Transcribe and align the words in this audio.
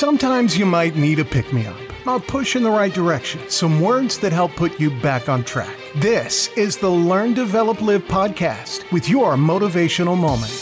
Sometimes 0.00 0.56
you 0.56 0.64
might 0.64 0.96
need 0.96 1.18
a 1.18 1.24
pick 1.26 1.52
me 1.52 1.66
up, 1.66 1.76
a 2.06 2.18
push 2.18 2.56
in 2.56 2.62
the 2.62 2.70
right 2.70 2.94
direction, 2.94 3.38
some 3.50 3.82
words 3.82 4.16
that 4.20 4.32
help 4.32 4.50
put 4.52 4.80
you 4.80 4.90
back 5.02 5.28
on 5.28 5.44
track. 5.44 5.76
This 5.96 6.48
is 6.56 6.78
the 6.78 6.88
Learn, 6.88 7.34
Develop, 7.34 7.82
Live 7.82 8.04
podcast 8.04 8.90
with 8.92 9.10
your 9.10 9.34
motivational 9.34 10.16
moment. 10.16 10.56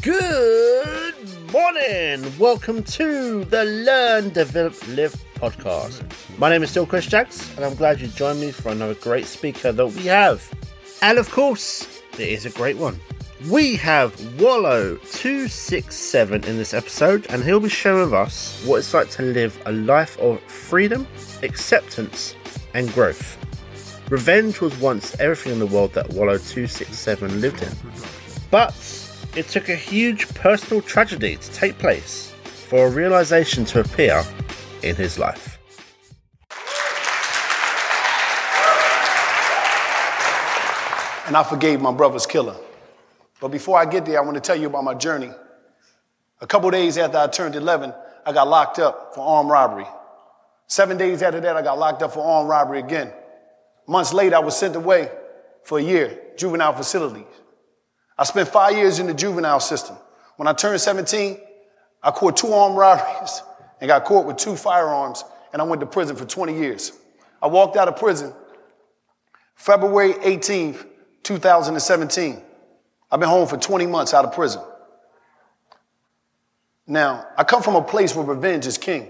Good 0.00 1.52
morning. 1.52 2.32
Welcome 2.38 2.82
to 2.82 3.44
the 3.44 3.64
Learn, 3.64 4.30
Develop, 4.30 4.74
Live 4.88 5.14
podcast. 5.34 6.02
My 6.38 6.48
name 6.48 6.62
is 6.62 6.70
still 6.70 6.86
Chris 6.86 7.04
Jacks, 7.04 7.54
and 7.56 7.64
I'm 7.66 7.74
glad 7.74 8.00
you 8.00 8.08
joined 8.08 8.40
me 8.40 8.52
for 8.52 8.70
another 8.70 8.94
great 8.94 9.26
speaker 9.26 9.70
that 9.70 9.86
we 9.86 10.06
have. 10.06 10.50
And 11.02 11.18
of 11.18 11.30
course, 11.30 12.00
it 12.14 12.20
is 12.20 12.46
a 12.46 12.50
great 12.50 12.78
one. 12.78 12.98
We 13.50 13.76
have 13.76 14.16
Wallo267 14.38 16.46
in 16.46 16.56
this 16.56 16.72
episode, 16.72 17.26
and 17.28 17.44
he'll 17.44 17.60
be 17.60 17.66
with 17.66 18.14
us 18.14 18.64
what 18.64 18.78
it's 18.78 18.94
like 18.94 19.10
to 19.10 19.22
live 19.22 19.60
a 19.66 19.72
life 19.72 20.18
of 20.18 20.40
freedom, 20.44 21.06
acceptance, 21.42 22.34
and 22.72 22.90
growth. 22.94 23.36
Revenge 24.08 24.62
was 24.62 24.74
once 24.78 25.14
everything 25.20 25.52
in 25.52 25.58
the 25.58 25.66
world 25.66 25.92
that 25.92 26.08
Wallo267 26.08 27.42
lived 27.42 27.62
in. 27.62 27.68
But 28.50 28.74
it 29.36 29.48
took 29.48 29.68
a 29.68 29.76
huge 29.76 30.26
personal 30.34 30.80
tragedy 30.80 31.36
to 31.36 31.52
take 31.52 31.78
place 31.78 32.32
for 32.44 32.86
a 32.86 32.90
realization 32.90 33.66
to 33.66 33.80
appear 33.80 34.24
in 34.82 34.96
his 34.96 35.18
life. 35.18 35.58
And 41.26 41.36
I 41.36 41.42
forgave 41.42 41.82
my 41.82 41.92
brother's 41.92 42.24
killer. 42.24 42.56
But 43.44 43.50
before 43.50 43.78
I 43.78 43.84
get 43.84 44.06
there, 44.06 44.18
I 44.18 44.22
want 44.22 44.36
to 44.36 44.40
tell 44.40 44.56
you 44.56 44.68
about 44.68 44.84
my 44.84 44.94
journey. 44.94 45.30
A 46.40 46.46
couple 46.46 46.70
days 46.70 46.96
after 46.96 47.18
I 47.18 47.26
turned 47.26 47.54
11, 47.54 47.92
I 48.24 48.32
got 48.32 48.48
locked 48.48 48.78
up 48.78 49.14
for 49.14 49.20
armed 49.20 49.50
robbery. 49.50 49.84
Seven 50.66 50.96
days 50.96 51.20
after 51.20 51.40
that, 51.40 51.54
I 51.54 51.60
got 51.60 51.78
locked 51.78 52.02
up 52.02 52.14
for 52.14 52.24
armed 52.24 52.48
robbery 52.48 52.78
again. 52.78 53.12
Months 53.86 54.14
later, 54.14 54.36
I 54.36 54.38
was 54.38 54.56
sent 54.56 54.76
away 54.76 55.10
for 55.62 55.78
a 55.78 55.82
year, 55.82 56.18
juvenile 56.38 56.72
facilities. 56.72 57.26
I 58.16 58.24
spent 58.24 58.48
five 58.48 58.78
years 58.78 58.98
in 58.98 59.08
the 59.08 59.12
juvenile 59.12 59.60
system. 59.60 59.96
When 60.36 60.48
I 60.48 60.54
turned 60.54 60.80
17, 60.80 61.36
I 62.02 62.10
caught 62.12 62.38
two 62.38 62.50
armed 62.50 62.76
robberies 62.78 63.42
and 63.78 63.88
got 63.88 64.06
caught 64.06 64.24
with 64.24 64.38
two 64.38 64.56
firearms, 64.56 65.22
and 65.52 65.60
I 65.60 65.66
went 65.66 65.80
to 65.80 65.86
prison 65.86 66.16
for 66.16 66.24
20 66.24 66.56
years. 66.56 66.92
I 67.42 67.48
walked 67.48 67.76
out 67.76 67.88
of 67.88 67.96
prison 67.96 68.32
February 69.54 70.14
18th, 70.14 70.86
2017. 71.24 72.40
I've 73.14 73.20
been 73.20 73.28
home 73.28 73.46
for 73.46 73.56
20 73.56 73.86
months 73.86 74.12
out 74.12 74.24
of 74.24 74.32
prison. 74.32 74.60
Now, 76.84 77.28
I 77.38 77.44
come 77.44 77.62
from 77.62 77.76
a 77.76 77.82
place 77.82 78.12
where 78.12 78.26
revenge 78.26 78.66
is 78.66 78.76
king. 78.76 79.08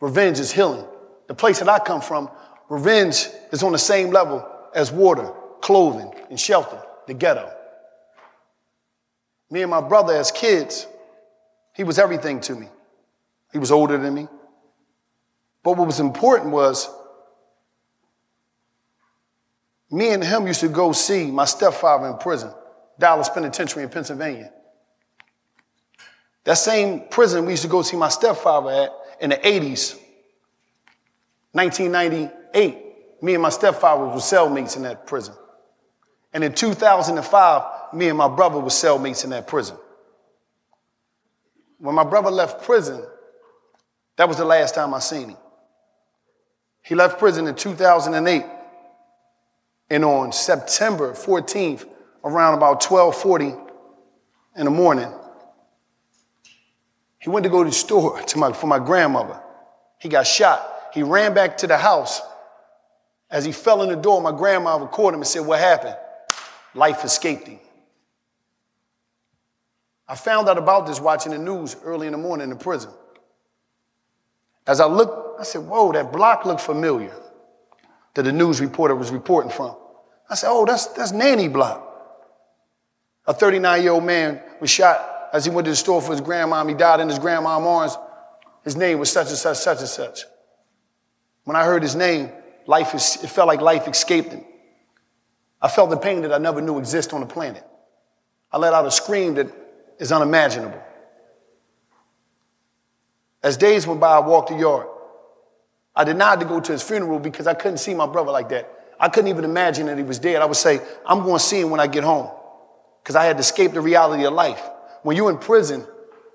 Revenge 0.00 0.40
is 0.40 0.50
healing. 0.50 0.84
The 1.28 1.34
place 1.34 1.60
that 1.60 1.68
I 1.68 1.78
come 1.78 2.00
from, 2.00 2.28
revenge 2.68 3.28
is 3.52 3.62
on 3.62 3.70
the 3.70 3.78
same 3.78 4.10
level 4.10 4.44
as 4.74 4.90
water, 4.90 5.32
clothing, 5.60 6.12
and 6.30 6.40
shelter, 6.40 6.82
the 7.06 7.14
ghetto. 7.14 7.48
Me 9.52 9.62
and 9.62 9.70
my 9.70 9.82
brother, 9.82 10.16
as 10.16 10.32
kids, 10.32 10.88
he 11.76 11.84
was 11.84 12.00
everything 12.00 12.40
to 12.40 12.56
me. 12.56 12.66
He 13.52 13.58
was 13.60 13.70
older 13.70 13.98
than 13.98 14.14
me. 14.14 14.26
But 15.62 15.76
what 15.76 15.86
was 15.86 16.00
important 16.00 16.50
was 16.50 16.90
me 19.92 20.08
and 20.08 20.24
him 20.24 20.48
used 20.48 20.58
to 20.62 20.68
go 20.68 20.90
see 20.90 21.30
my 21.30 21.44
stepfather 21.44 22.08
in 22.08 22.16
prison. 22.16 22.52
Dallas 22.98 23.28
Penitentiary 23.28 23.82
in 23.82 23.88
Pennsylvania. 23.88 24.52
That 26.44 26.58
same 26.58 27.04
prison 27.10 27.44
we 27.44 27.52
used 27.52 27.62
to 27.62 27.68
go 27.68 27.82
see 27.82 27.96
my 27.96 28.08
stepfather 28.08 28.70
at 28.70 28.90
in 29.20 29.30
the 29.30 29.36
80s, 29.36 29.96
1998, 31.52 33.22
me 33.22 33.34
and 33.34 33.42
my 33.42 33.50
stepfather 33.50 34.06
were 34.06 34.16
cellmates 34.16 34.76
in 34.76 34.82
that 34.82 35.06
prison. 35.06 35.34
And 36.32 36.42
in 36.42 36.52
2005, 36.52 37.94
me 37.94 38.08
and 38.08 38.18
my 38.18 38.28
brother 38.28 38.58
were 38.58 38.68
cellmates 38.68 39.22
in 39.22 39.30
that 39.30 39.46
prison. 39.46 39.76
When 41.78 41.94
my 41.94 42.04
brother 42.04 42.30
left 42.30 42.64
prison, 42.64 43.04
that 44.16 44.26
was 44.26 44.38
the 44.38 44.44
last 44.44 44.74
time 44.74 44.92
I 44.92 44.98
seen 44.98 45.30
him. 45.30 45.36
He 46.82 46.94
left 46.94 47.18
prison 47.18 47.46
in 47.46 47.54
2008. 47.54 48.44
And 49.90 50.04
on 50.04 50.32
September 50.32 51.12
14th, 51.12 51.86
around 52.24 52.54
about 52.54 52.82
1240 52.82 53.54
in 54.56 54.64
the 54.64 54.70
morning. 54.70 55.12
He 57.18 57.30
went 57.30 57.44
to 57.44 57.50
go 57.50 57.62
to 57.62 57.70
the 57.70 57.74
store 57.74 58.20
to 58.20 58.38
my, 58.38 58.52
for 58.52 58.66
my 58.66 58.78
grandmother. 58.78 59.40
He 59.98 60.08
got 60.08 60.26
shot. 60.26 60.68
He 60.92 61.02
ran 61.02 61.34
back 61.34 61.58
to 61.58 61.66
the 61.66 61.78
house. 61.78 62.20
As 63.30 63.44
he 63.44 63.52
fell 63.52 63.82
in 63.82 63.88
the 63.88 63.96
door, 63.96 64.20
my 64.20 64.32
grandmother 64.32 64.86
caught 64.86 65.14
him 65.14 65.20
and 65.20 65.26
said, 65.26 65.46
What 65.46 65.60
happened? 65.60 65.96
Life 66.74 67.04
escaped 67.04 67.46
him. 67.46 67.60
I 70.08 70.16
found 70.16 70.48
out 70.48 70.58
about 70.58 70.86
this 70.86 71.00
watching 71.00 71.32
the 71.32 71.38
news 71.38 71.76
early 71.84 72.06
in 72.06 72.12
the 72.12 72.18
morning 72.18 72.44
in 72.44 72.50
the 72.50 72.56
prison. 72.56 72.90
As 74.66 74.80
I 74.80 74.86
looked, 74.86 75.40
I 75.40 75.44
said, 75.44 75.62
Whoa, 75.62 75.92
that 75.92 76.12
block 76.12 76.44
looked 76.44 76.60
familiar 76.60 77.14
that 78.14 78.22
the 78.22 78.32
news 78.32 78.60
reporter 78.60 78.94
was 78.94 79.10
reporting 79.10 79.50
from. 79.50 79.76
I 80.28 80.34
said, 80.34 80.48
Oh, 80.50 80.66
that's, 80.66 80.86
that's 80.88 81.12
Nanny 81.12 81.48
Block. 81.48 81.91
A 83.26 83.32
39 83.32 83.82
year 83.82 83.92
old 83.92 84.04
man 84.04 84.40
was 84.60 84.70
shot 84.70 85.30
as 85.32 85.44
he 85.44 85.50
went 85.50 85.64
to 85.66 85.70
the 85.70 85.76
store 85.76 86.02
for 86.02 86.12
his 86.12 86.20
grandmom. 86.20 86.68
He 86.68 86.74
died 86.74 87.00
in 87.00 87.08
his 87.08 87.18
grandmom's 87.18 87.66
arms. 87.66 87.96
His 88.64 88.76
name 88.76 88.98
was 88.98 89.10
such 89.10 89.28
and 89.28 89.36
such, 89.36 89.56
such 89.58 89.78
and 89.78 89.88
such. 89.88 90.20
When 91.44 91.56
I 91.56 91.64
heard 91.64 91.82
his 91.82 91.96
name, 91.96 92.30
life 92.66 92.94
is, 92.94 93.18
it 93.22 93.28
felt 93.30 93.48
like 93.48 93.60
life 93.60 93.88
escaped 93.88 94.32
him. 94.32 94.44
I 95.60 95.68
felt 95.68 95.90
the 95.90 95.96
pain 95.96 96.22
that 96.22 96.32
I 96.32 96.38
never 96.38 96.60
knew 96.60 96.78
existed 96.78 97.14
on 97.14 97.20
the 97.20 97.26
planet. 97.26 97.64
I 98.52 98.58
let 98.58 98.74
out 98.74 98.86
a 98.86 98.90
scream 98.90 99.34
that 99.34 99.48
is 99.98 100.12
unimaginable. 100.12 100.80
As 103.42 103.56
days 103.56 103.86
went 103.86 104.00
by, 104.00 104.16
I 104.16 104.20
walked 104.20 104.50
the 104.50 104.56
yard. 104.56 104.86
I 105.94 106.04
denied 106.04 106.40
to 106.40 106.46
go 106.46 106.60
to 106.60 106.72
his 106.72 106.82
funeral 106.82 107.18
because 107.18 107.46
I 107.46 107.54
couldn't 107.54 107.78
see 107.78 107.94
my 107.94 108.06
brother 108.06 108.30
like 108.30 108.48
that. 108.50 108.68
I 108.98 109.08
couldn't 109.08 109.30
even 109.30 109.44
imagine 109.44 109.86
that 109.86 109.98
he 109.98 110.04
was 110.04 110.18
dead. 110.18 110.42
I 110.42 110.44
would 110.44 110.56
say, 110.56 110.80
I'm 111.06 111.22
going 111.22 111.38
to 111.38 111.44
see 111.44 111.60
him 111.60 111.70
when 111.70 111.80
I 111.80 111.86
get 111.86 112.04
home 112.04 112.30
because 113.02 113.16
I 113.16 113.24
had 113.24 113.36
to 113.36 113.40
escape 113.40 113.72
the 113.72 113.80
reality 113.80 114.24
of 114.24 114.32
life. 114.32 114.62
When 115.02 115.16
you're 115.16 115.30
in 115.30 115.38
prison, 115.38 115.84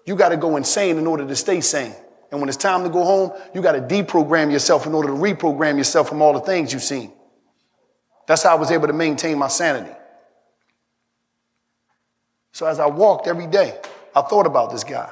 you 0.05 0.15
got 0.15 0.29
to 0.29 0.37
go 0.37 0.57
insane 0.57 0.97
in 0.97 1.07
order 1.07 1.25
to 1.25 1.35
stay 1.35 1.61
sane. 1.61 1.95
And 2.31 2.41
when 2.41 2.49
it's 2.49 2.57
time 2.57 2.83
to 2.83 2.89
go 2.89 3.03
home, 3.03 3.31
you 3.53 3.61
got 3.61 3.73
to 3.73 3.81
deprogram 3.81 4.51
yourself 4.51 4.85
in 4.85 4.93
order 4.93 5.09
to 5.09 5.13
reprogram 5.13 5.77
yourself 5.77 6.09
from 6.09 6.21
all 6.21 6.33
the 6.33 6.41
things 6.41 6.73
you've 6.73 6.83
seen. 6.83 7.11
That's 8.27 8.43
how 8.43 8.51
I 8.51 8.59
was 8.59 8.71
able 8.71 8.87
to 8.87 8.93
maintain 8.93 9.37
my 9.37 9.47
sanity. 9.47 9.93
So 12.51 12.65
as 12.65 12.79
I 12.79 12.87
walked 12.87 13.27
every 13.27 13.47
day, 13.47 13.79
I 14.13 14.21
thought 14.21 14.45
about 14.45 14.71
this 14.71 14.83
guy, 14.83 15.09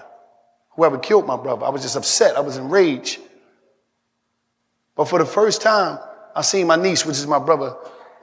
whoever 0.72 0.98
killed 0.98 1.26
my 1.26 1.38
brother. 1.38 1.66
I 1.66 1.70
was 1.70 1.84
just 1.84 1.96
upset. 1.96 2.36
I 2.36 2.42
was 2.42 2.58
enraged. 2.58 3.20
But 4.96 5.06
for 5.06 5.20
the 5.20 5.26
first 5.26 5.62
time, 5.62 6.00
I 6.36 6.42
seen 6.42 6.68
my 6.68 6.76
niece, 6.76 7.06
which 7.06 7.18
is 7.18 7.28
my 7.28 7.40
brother's 7.40 7.74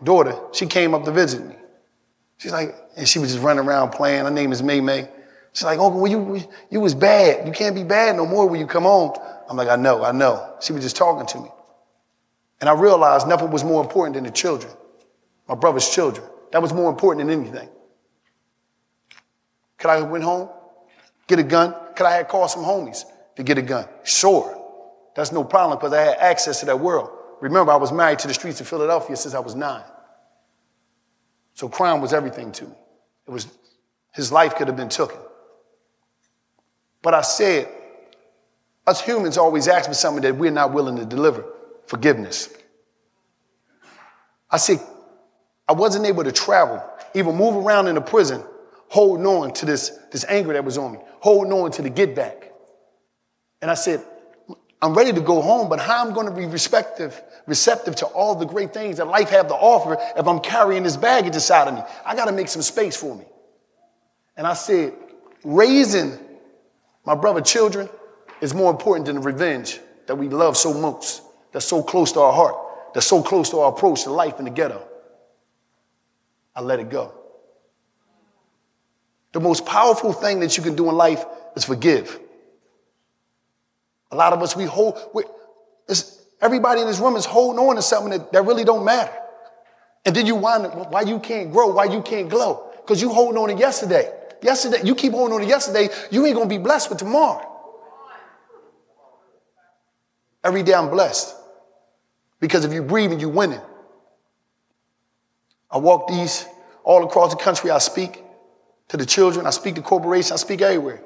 daughter. 0.03 0.38
She 0.53 0.66
came 0.66 0.94
up 0.94 1.04
to 1.04 1.12
visit 1.12 1.47
me. 1.47 1.54
She's 2.38 2.53
like, 2.53 2.75
and 2.97 3.09
she 3.09 3.19
was 3.19 3.32
just 3.32 3.43
running 3.43 3.65
around 3.65 3.91
playing. 3.91 4.25
Her 4.25 4.31
name 4.31 4.53
is 4.53 4.62
May 4.62 4.81
May. 4.81 5.09
She's 5.53 5.65
like, 5.65 5.78
Uncle, 5.78 6.00
well, 6.00 6.10
you, 6.10 6.43
you 6.70 6.81
was 6.81 6.94
bad. 6.94 7.47
You 7.47 7.53
can't 7.53 7.75
be 7.75 7.84
bad 7.84 8.16
no 8.16 8.26
more 8.26 8.48
when 8.48 8.59
you 8.59 8.66
come 8.66 8.84
home. 8.84 9.12
I'm 9.48 9.56
like, 9.56 9.69
I 9.69 9.76
know, 9.76 10.03
I 10.03 10.12
know. 10.12 10.56
She 10.60 10.72
was 10.72 10.82
just 10.82 10.97
talking 10.97 11.26
to 11.26 11.41
me. 11.41 11.50
And 12.60 12.70
I 12.70 12.75
realized 12.75 13.28
nothing 13.28 13.50
was 13.50 13.65
more 13.65 13.82
important 13.82 14.15
than 14.15 14.25
the 14.25 14.31
children, 14.31 14.72
my 15.48 15.54
brother's 15.54 15.88
children. 15.91 16.26
That 16.53 16.62
was 16.62 16.72
more 16.72 16.91
important 16.91 17.26
than 17.26 17.41
anything. 17.41 17.69
Could 19.78 19.91
I 19.91 19.97
have 19.97 20.10
went 20.10 20.22
home, 20.22 20.49
get 21.26 21.38
a 21.38 21.43
gun? 21.43 21.75
Could 21.97 22.06
I 22.06 22.16
have 22.16 22.28
called 22.28 22.50
some 22.50 22.62
homies 22.62 23.03
to 23.37 23.43
get 23.43 23.58
a 23.58 23.62
gun? 23.62 23.88
Sure. 24.05 24.58
That's 25.17 25.32
no 25.32 25.44
problem 25.44 25.78
because 25.78 25.93
I 25.93 26.02
had 26.02 26.19
access 26.19 26.61
to 26.61 26.67
that 26.67 26.78
world. 26.78 27.11
Remember, 27.40 27.73
I 27.73 27.76
was 27.76 27.90
married 27.90 28.20
to 28.20 28.28
the 28.28 28.35
streets 28.35 28.61
of 28.61 28.69
Philadelphia 28.69 29.17
since 29.17 29.35
I 29.35 29.40
was 29.40 29.55
nine. 29.55 29.82
So 31.54 31.69
crime 31.69 32.00
was 32.00 32.12
everything 32.12 32.52
to 32.52 32.64
me. 32.64 32.75
It 33.26 33.31
was, 33.31 33.46
his 34.12 34.32
life 34.32 34.56
could 34.56 34.69
have 34.69 34.76
been 34.76 34.88
taken. 34.88 35.19
But 37.02 37.14
I 37.14 37.22
said, 37.22 37.69
us 38.87 39.00
humans 39.00 39.38
always 39.38 39.69
ask 39.69 39.88
for 39.88 39.94
something 39.94 40.22
that 40.22 40.37
we're 40.37 40.50
not 40.50 40.72
willing 40.72 40.96
to 40.96 41.04
deliver 41.04 41.44
forgiveness. 41.87 42.49
I 44.50 44.56
said, 44.56 44.81
I 45.69 45.72
wasn't 45.72 46.06
able 46.06 46.25
to 46.25 46.32
travel, 46.32 46.82
even 47.14 47.37
move 47.37 47.64
around 47.64 47.88
in 47.88 47.94
the 47.94 48.00
prison, 48.00 48.43
holding 48.88 49.26
on 49.26 49.52
to 49.54 49.66
this, 49.66 49.99
this 50.10 50.25
anger 50.28 50.52
that 50.52 50.64
was 50.64 50.78
on 50.78 50.93
me, 50.93 50.99
holding 51.20 51.52
on 51.52 51.70
to 51.72 51.82
the 51.82 51.90
get 51.90 52.14
back. 52.14 52.52
And 53.60 53.70
I 53.70 53.75
said, 53.75 54.04
I'm 54.82 54.94
ready 54.94 55.12
to 55.12 55.20
go 55.20 55.40
home, 55.40 55.69
but 55.69 55.79
how 55.79 56.05
I'm 56.05 56.12
going 56.12 56.26
to 56.26 56.34
be 56.34 56.44
receptive, 56.44 57.23
receptive 57.46 57.94
to 57.96 58.06
all 58.06 58.34
the 58.34 58.44
great 58.44 58.75
things 58.75 58.96
that 58.96 59.06
life 59.06 59.31
have 59.31 59.46
to 59.46 59.55
offer 59.55 59.96
if 60.19 60.26
I'm 60.26 60.40
carrying 60.40 60.82
this 60.82 60.96
baggage 60.96 61.34
inside 61.34 61.69
of 61.69 61.75
me. 61.75 61.82
I 62.05 62.17
got 62.17 62.25
to 62.25 62.32
make 62.32 62.49
some 62.49 62.62
space 62.62 62.96
for 62.96 63.14
me. 63.14 63.25
And 64.37 64.44
I 64.44 64.55
said, 64.55 64.93
raising 65.44 66.19
My 67.06 67.14
brother, 67.14 67.40
children 67.40 67.88
is 68.40 68.55
more 68.55 68.73
important 68.73 69.06
than 69.06 69.17
the 69.17 69.23
revenge 69.23 69.79
that 70.06 70.17
we 70.17 70.29
love 70.29 70.56
so 70.56 70.75
much, 70.75 71.20
that's 71.52 71.64
so 71.64 71.81
close 71.81 72.11
to 72.12 72.20
our 72.20 72.32
heart, 72.32 72.56
that's 72.93 73.06
so 73.06 73.23
close 73.23 73.50
to 73.50 73.61
our 73.61 73.70
approach 73.70 74.02
to 74.02 74.11
life 74.11 74.40
in 74.40 74.46
the 74.46 74.50
ghetto. 74.50 74.85
I 76.56 76.61
let 76.61 76.81
it 76.81 76.90
go. 76.90 77.14
The 79.31 79.40
most 79.40 79.64
powerful 79.64 80.12
thing 80.12 80.40
that 80.40 80.56
you 80.56 80.62
can 80.64 80.75
do 80.75 80.88
in 80.88 80.96
life 80.96 81.25
is 81.55 81.64
forgive. 81.64 82.19
A 84.12 84.14
lot 84.14 84.32
of 84.32 84.43
us, 84.43 84.55
we 84.55 84.64
hold, 84.64 84.99
we, 85.14 85.25
everybody 86.41 86.82
in 86.82 86.87
this 86.87 87.00
room 87.00 87.17
is 87.17 87.25
holding 87.25 87.59
on 87.59 87.76
to 87.76 87.82
something 87.82 88.11
that, 88.11 88.32
that 88.32 88.44
really 88.44 88.62
don't 88.62 88.85
matter. 88.85 89.12
And 90.05 90.14
then 90.14 90.26
you 90.26 90.35
wonder 90.37 90.69
why 90.69 91.03
you 91.03 91.19
can't 91.19 91.50
grow, 91.50 91.69
why 91.69 91.85
you 91.85 92.03
can't 92.03 92.29
glow. 92.29 92.70
Because 92.76 93.00
you 93.00 93.09
holding 93.09 93.41
on 93.41 93.49
to 93.49 93.55
yesterday. 93.55 94.12
Yesterday, 94.43 94.79
you 94.85 94.94
keep 94.94 95.12
holding 95.12 95.35
on 95.35 95.41
to 95.41 95.47
yesterday, 95.47 95.88
you 96.11 96.26
ain't 96.26 96.37
gonna 96.37 96.49
be 96.49 96.59
blessed 96.59 96.91
with 96.91 96.99
tomorrow. 96.99 97.49
Every 100.44 100.62
day 100.62 100.75
I'm 100.75 100.91
blessed. 100.91 101.35
Because 102.41 102.64
if 102.64 102.73
you 102.73 102.82
breathe 102.82 103.12
and 103.12 103.20
you 103.20 103.29
winning. 103.29 103.61
I 105.70 105.79
walk 105.79 106.09
these 106.09 106.44
all 106.85 107.05
across 107.05 107.32
the 107.32 107.41
country. 107.41 107.70
I 107.70 107.79
speak 107.79 108.23
to 108.88 108.97
the 108.97 109.06
children. 109.06 109.47
I 109.47 109.50
speak 109.50 109.76
to 109.76 109.82
corporations. 109.82 110.32
I 110.32 110.37
speak 110.37 110.61
everywhere. 110.61 111.03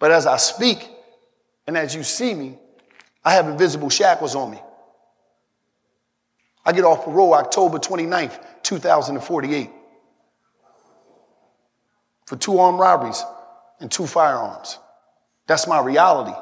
But 0.00 0.10
as 0.10 0.26
I 0.26 0.36
speak, 0.36 0.90
and 1.66 1.76
as 1.76 1.94
you 1.94 2.02
see 2.02 2.34
me, 2.34 2.58
I 3.24 3.34
have 3.34 3.48
invisible 3.48 3.90
shackles 3.90 4.34
on 4.34 4.50
me. 4.50 4.60
I 6.66 6.72
get 6.72 6.84
off 6.84 7.04
parole 7.04 7.34
October 7.34 7.78
29th, 7.78 8.40
2048 8.62 9.70
for 12.26 12.36
two 12.36 12.58
armed 12.58 12.78
robberies 12.78 13.22
and 13.80 13.90
two 13.90 14.06
firearms. 14.06 14.78
That's 15.46 15.66
my 15.66 15.80
reality. 15.80 16.36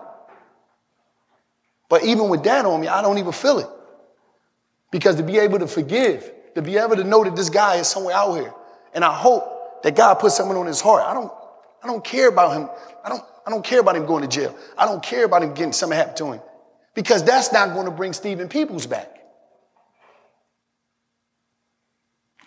But 1.89 2.05
even 2.05 2.29
with 2.29 2.45
that 2.45 2.65
on 2.65 2.81
me, 2.81 2.89
I 2.89 3.03
don't 3.03 3.19
even 3.19 3.33
feel 3.33 3.59
it. 3.59 3.67
Because 4.91 5.17
to 5.17 5.23
be 5.23 5.39
able 5.39 5.59
to 5.59 5.67
forgive, 5.67 6.31
to 6.55 6.63
be 6.63 6.77
able 6.77 6.97
to 6.97 7.05
know 7.05 7.25
that 7.25 7.35
this 7.35 7.49
guy 7.49 7.77
is 7.77 7.89
somewhere 7.89 8.15
out 8.15 8.35
here, 8.35 8.53
and 8.95 9.05
I 9.05 9.13
hope 9.15 9.83
that 9.83 9.97
God 9.97 10.15
put 10.15 10.33
something 10.33 10.57
on 10.57 10.67
his 10.67 10.81
heart. 10.81 11.03
I 11.05 11.15
don't, 11.15 11.33
I 11.83 11.87
don't 11.87 12.05
care 12.05 12.29
about 12.29 12.57
him. 12.57 12.69
I 13.05 13.09
don't, 13.09 13.23
I 13.47 13.51
don't 13.51 13.65
care 13.65 13.81
about 13.81 13.97
him 13.97 14.07
going 14.07 14.23
to 14.23 14.29
jail. 14.29 14.57
I 14.79 14.87
don't 14.87 15.03
care 15.03 15.25
about 15.25 15.43
him 15.43 15.55
getting 15.55 15.73
something 15.73 15.97
happen 15.97 16.15
to 16.17 16.33
him. 16.33 16.41
Because 16.95 17.25
that's 17.25 17.53
not 17.53 17.75
going 17.75 17.87
to 17.87 17.91
bring 17.91 18.13
Stephen 18.13 18.49
Peoples 18.49 18.87
back. 18.87 19.09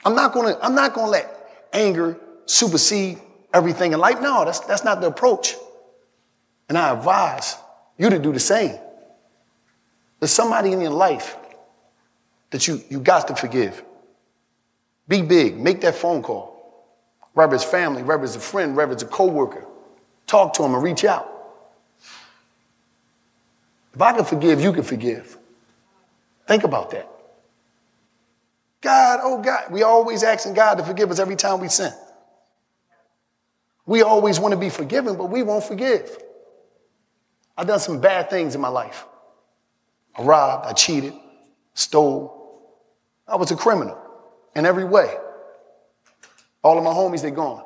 I'm 0.05 0.15
not 0.15 0.33
going 0.33 0.53
to, 0.53 0.63
I'm 0.63 0.75
not 0.75 0.93
going 0.93 1.07
to 1.07 1.11
let 1.11 1.67
anger 1.73 2.17
supersede 2.45 3.19
everything 3.53 3.93
in 3.93 3.99
life. 3.99 4.21
No, 4.21 4.45
that's, 4.45 4.59
that's 4.61 4.83
not 4.83 5.01
the 5.01 5.07
approach. 5.07 5.55
And 6.69 6.77
I 6.77 6.93
advise 6.93 7.55
you 7.97 8.09
to 8.09 8.19
do 8.19 8.31
the 8.31 8.39
same. 8.39 8.77
There's 10.19 10.31
somebody 10.31 10.71
in 10.71 10.81
your 10.81 10.91
life 10.91 11.35
that 12.51 12.67
you, 12.67 12.81
you 12.89 12.99
got 12.99 13.27
to 13.27 13.35
forgive. 13.35 13.83
Be 15.07 15.21
big. 15.21 15.59
Make 15.59 15.81
that 15.81 15.95
phone 15.95 16.21
call. 16.21 16.54
It's 17.37 17.63
family, 17.63 18.03
it's 18.23 18.35
a 18.35 18.39
friend, 18.39 18.75
whether 18.75 18.93
it's 18.93 19.03
a 19.03 19.07
coworker. 19.07 19.65
Talk 20.25 20.53
to 20.53 20.61
them 20.61 20.73
and 20.73 20.81
reach 20.81 21.03
out. 21.03 21.31
If 23.93 24.01
I 24.01 24.13
can 24.13 24.25
forgive, 24.25 24.61
you 24.61 24.73
can 24.73 24.83
forgive. 24.83 25.37
Think 26.47 26.63
about 26.63 26.91
that. 26.91 27.09
God, 28.81 29.19
oh 29.23 29.41
God, 29.41 29.71
we 29.71 29.83
always 29.83 30.23
asking 30.23 30.53
God 30.53 30.75
to 30.75 30.83
forgive 30.83 31.11
us 31.11 31.19
every 31.19 31.35
time 31.35 31.59
we 31.59 31.69
sin. 31.69 31.91
We 33.85 34.01
always 34.01 34.39
want 34.39 34.53
to 34.53 34.59
be 34.59 34.69
forgiven, 34.69 35.15
but 35.15 35.29
we 35.29 35.43
won't 35.43 35.63
forgive. 35.63 36.17
I've 37.57 37.67
done 37.67 37.79
some 37.79 37.99
bad 37.99 38.29
things 38.29 38.55
in 38.55 38.61
my 38.61 38.67
life. 38.67 39.05
I 40.17 40.23
robbed, 40.23 40.65
I 40.65 40.73
cheated, 40.73 41.13
stole. 41.73 42.71
I 43.27 43.35
was 43.35 43.51
a 43.51 43.55
criminal 43.55 43.97
in 44.55 44.65
every 44.65 44.85
way. 44.85 45.15
All 46.65 46.79
of 46.79 46.83
my 46.83 46.89
homies, 46.89 47.21
they're 47.21 47.29
gone. 47.29 47.63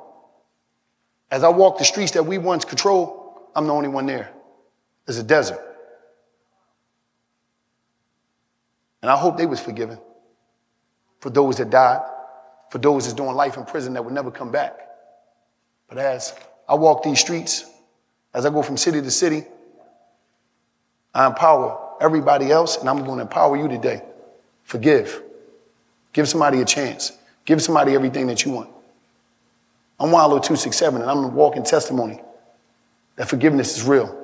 As 1.31 1.45
I 1.45 1.47
walk 1.47 1.77
the 1.77 1.85
streets 1.85 2.11
that 2.11 2.23
we 2.25 2.37
once 2.37 2.65
controlled, 2.65 3.39
I'm 3.55 3.65
the 3.65 3.71
only 3.71 3.87
one 3.87 4.05
there. 4.05 4.29
It's 5.07 5.17
a 5.17 5.23
desert. 5.23 5.61
And 9.01 9.09
I 9.09 9.15
hope 9.15 9.37
they 9.37 9.45
was 9.45 9.61
forgiven 9.61 9.97
for 11.21 11.29
those 11.29 11.55
that 11.59 11.69
died, 11.69 12.01
for 12.71 12.77
those 12.77 13.05
that's 13.05 13.13
doing 13.13 13.35
life 13.35 13.55
in 13.55 13.63
prison 13.63 13.93
that 13.93 14.03
would 14.03 14.13
never 14.13 14.31
come 14.31 14.51
back. 14.51 14.77
But 15.87 15.97
as 15.97 16.35
I 16.67 16.75
walk 16.75 17.01
these 17.01 17.21
streets, 17.21 17.71
as 18.33 18.45
I 18.45 18.49
go 18.49 18.61
from 18.61 18.75
city 18.75 19.01
to 19.01 19.11
city, 19.11 19.45
I 21.15 21.25
empower 21.25 21.95
everybody 22.01 22.51
else, 22.51 22.75
and 22.75 22.89
I'm 22.89 23.05
going 23.05 23.19
to 23.19 23.21
empower 23.21 23.55
you 23.55 23.69
today. 23.69 24.01
Forgive. 24.65 25.23
Give 26.11 26.27
somebody 26.27 26.59
a 26.59 26.65
chance. 26.65 27.13
Give 27.45 27.61
somebody 27.61 27.95
everything 27.95 28.27
that 28.27 28.43
you 28.43 28.51
want. 28.51 28.71
I'm 30.01 30.11
Wallo 30.11 30.39
267, 30.39 31.01
and 31.01 31.11
I'm 31.11 31.25
a 31.25 31.27
walking 31.27 31.63
testimony 31.63 32.21
that 33.17 33.27
forgiveness 33.27 33.77
is 33.77 33.83
real. 33.83 34.15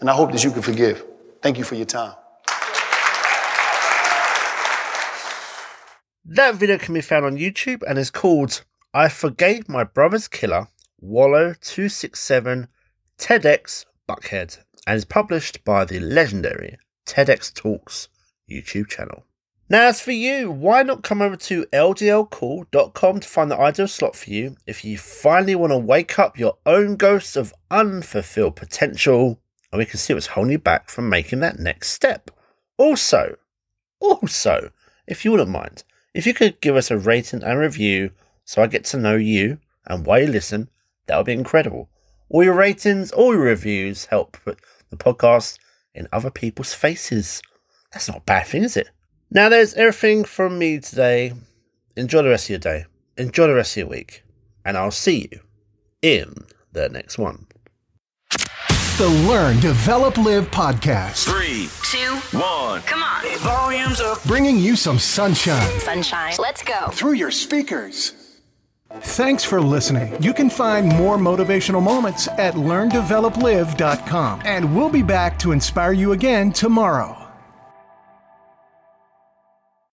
And 0.00 0.10
I 0.10 0.12
hope 0.12 0.30
that 0.32 0.44
you 0.44 0.50
can 0.50 0.60
forgive. 0.60 1.06
Thank 1.40 1.56
you 1.56 1.64
for 1.64 1.74
your 1.74 1.86
time. 1.86 2.14
That 6.26 6.56
video 6.56 6.76
can 6.76 6.92
be 6.92 7.00
found 7.00 7.24
on 7.24 7.38
YouTube 7.38 7.82
and 7.88 7.98
is 7.98 8.10
called 8.10 8.62
I 8.92 9.08
Forgave 9.08 9.70
My 9.70 9.84
Brother's 9.84 10.28
Killer 10.28 10.68
Wallo267 11.02 12.68
TEDx 13.18 13.86
Buckhead 14.06 14.58
and 14.86 14.96
is 14.96 15.06
published 15.06 15.64
by 15.64 15.86
the 15.86 15.98
legendary 15.98 16.76
TEDx 17.06 17.54
Talks 17.54 18.08
YouTube 18.50 18.88
channel. 18.88 19.24
Now, 19.72 19.88
as 19.88 20.02
for 20.02 20.12
you, 20.12 20.50
why 20.50 20.82
not 20.82 21.02
come 21.02 21.22
over 21.22 21.34
to 21.34 21.64
ldlcool.com 21.72 23.20
to 23.20 23.26
find 23.26 23.50
the 23.50 23.58
ideal 23.58 23.88
slot 23.88 24.14
for 24.14 24.28
you 24.28 24.58
if 24.66 24.84
you 24.84 24.98
finally 24.98 25.54
want 25.54 25.70
to 25.70 25.78
wake 25.78 26.18
up 26.18 26.38
your 26.38 26.58
own 26.66 26.96
ghosts 26.96 27.36
of 27.36 27.54
unfulfilled 27.70 28.54
potential 28.54 29.40
and 29.72 29.78
we 29.78 29.86
can 29.86 29.98
see 29.98 30.12
what's 30.12 30.26
holding 30.26 30.52
you 30.52 30.58
back 30.58 30.90
from 30.90 31.08
making 31.08 31.40
that 31.40 31.58
next 31.58 31.92
step. 31.92 32.30
Also, 32.76 33.38
also, 33.98 34.72
if 35.06 35.24
you 35.24 35.30
wouldn't 35.30 35.48
mind, 35.48 35.84
if 36.12 36.26
you 36.26 36.34
could 36.34 36.60
give 36.60 36.76
us 36.76 36.90
a 36.90 36.98
rating 36.98 37.42
and 37.42 37.58
review 37.58 38.10
so 38.44 38.62
I 38.62 38.66
get 38.66 38.84
to 38.84 38.98
know 38.98 39.16
you 39.16 39.56
and 39.86 40.04
why 40.04 40.18
you 40.18 40.26
listen, 40.26 40.68
that 41.06 41.16
would 41.16 41.24
be 41.24 41.32
incredible. 41.32 41.88
All 42.28 42.44
your 42.44 42.52
ratings, 42.52 43.10
all 43.10 43.32
your 43.32 43.44
reviews 43.44 44.04
help 44.04 44.36
put 44.44 44.60
the 44.90 44.98
podcast 44.98 45.58
in 45.94 46.08
other 46.12 46.30
people's 46.30 46.74
faces. 46.74 47.40
That's 47.90 48.08
not 48.08 48.18
a 48.18 48.20
bad 48.20 48.48
thing, 48.48 48.64
is 48.64 48.76
it? 48.76 48.90
Now, 49.34 49.48
there's 49.48 49.72
everything 49.74 50.24
from 50.24 50.58
me 50.58 50.78
today. 50.78 51.32
Enjoy 51.96 52.20
the 52.22 52.28
rest 52.28 52.46
of 52.46 52.50
your 52.50 52.58
day. 52.58 52.84
Enjoy 53.16 53.46
the 53.46 53.54
rest 53.54 53.72
of 53.72 53.76
your 53.78 53.86
week. 53.86 54.22
And 54.62 54.76
I'll 54.76 54.90
see 54.90 55.28
you 55.32 55.40
in 56.02 56.34
the 56.72 56.90
next 56.90 57.16
one. 57.16 57.46
The 58.98 59.08
Learn, 59.26 59.58
Develop, 59.60 60.18
Live 60.18 60.50
podcast. 60.50 61.24
Three, 61.24 61.70
two, 61.90 62.16
one. 62.38 62.82
Come 62.82 63.02
on. 63.02 63.24
Volumes 63.38 64.00
up. 64.02 64.22
Bringing 64.24 64.58
you 64.58 64.76
some 64.76 64.98
sunshine 64.98 65.80
Sunshine. 65.80 66.34
Let's 66.38 66.62
go. 66.62 66.88
through 66.88 67.14
your 67.14 67.30
speakers. 67.30 68.12
Thanks 68.90 69.42
for 69.44 69.62
listening. 69.62 70.14
You 70.22 70.34
can 70.34 70.50
find 70.50 70.86
more 70.94 71.16
motivational 71.16 71.82
moments 71.82 72.28
at 72.28 72.52
learndeveloplive.com. 72.52 74.42
And 74.44 74.76
we'll 74.76 74.90
be 74.90 75.02
back 75.02 75.38
to 75.38 75.52
inspire 75.52 75.94
you 75.94 76.12
again 76.12 76.52
tomorrow. 76.52 77.21